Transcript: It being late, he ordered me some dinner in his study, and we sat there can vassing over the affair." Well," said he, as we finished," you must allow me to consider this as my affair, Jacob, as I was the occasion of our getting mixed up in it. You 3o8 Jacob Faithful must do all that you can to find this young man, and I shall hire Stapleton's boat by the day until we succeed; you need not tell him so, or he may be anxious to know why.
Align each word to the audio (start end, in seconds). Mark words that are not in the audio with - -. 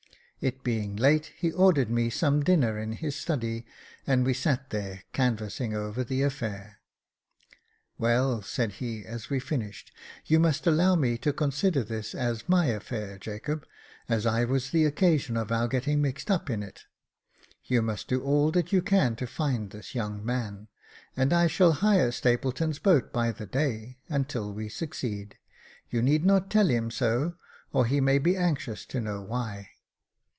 It 0.43 0.63
being 0.63 0.95
late, 0.95 1.33
he 1.37 1.51
ordered 1.51 1.91
me 1.91 2.09
some 2.09 2.41
dinner 2.41 2.79
in 2.79 2.93
his 2.93 3.15
study, 3.15 3.63
and 4.07 4.25
we 4.25 4.33
sat 4.33 4.71
there 4.71 5.03
can 5.13 5.35
vassing 5.37 5.75
over 5.75 6.03
the 6.03 6.23
affair." 6.23 6.79
Well," 7.99 8.41
said 8.41 8.71
he, 8.71 9.05
as 9.05 9.29
we 9.29 9.39
finished," 9.39 9.91
you 10.25 10.39
must 10.39 10.65
allow 10.65 10.95
me 10.95 11.19
to 11.19 11.31
consider 11.31 11.83
this 11.83 12.15
as 12.15 12.49
my 12.49 12.65
affair, 12.65 13.19
Jacob, 13.19 13.67
as 14.09 14.25
I 14.25 14.43
was 14.45 14.71
the 14.71 14.83
occasion 14.85 15.37
of 15.37 15.51
our 15.51 15.67
getting 15.67 16.01
mixed 16.01 16.31
up 16.31 16.49
in 16.49 16.63
it. 16.63 16.85
You 17.65 17.83
3o8 17.83 17.85
Jacob 17.85 17.85
Faithful 17.85 17.85
must 17.85 18.07
do 18.07 18.23
all 18.23 18.51
that 18.53 18.73
you 18.73 18.81
can 18.81 19.15
to 19.17 19.27
find 19.27 19.69
this 19.69 19.93
young 19.93 20.25
man, 20.25 20.69
and 21.15 21.33
I 21.33 21.45
shall 21.45 21.73
hire 21.73 22.11
Stapleton's 22.11 22.79
boat 22.79 23.13
by 23.13 23.31
the 23.31 23.45
day 23.45 23.99
until 24.09 24.51
we 24.55 24.69
succeed; 24.69 25.37
you 25.91 26.01
need 26.01 26.25
not 26.25 26.49
tell 26.49 26.69
him 26.69 26.89
so, 26.89 27.35
or 27.71 27.85
he 27.85 28.01
may 28.01 28.17
be 28.17 28.35
anxious 28.35 28.87
to 28.87 28.99
know 28.99 29.21
why. 29.21 29.67